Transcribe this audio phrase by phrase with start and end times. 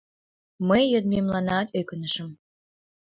[0.67, 2.29] Мый йодмемланат ӧкынышым.